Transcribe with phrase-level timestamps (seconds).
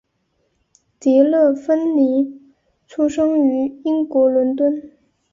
[0.99, 2.41] 迪乐芬妮
[2.87, 4.97] 出生于英国伦敦。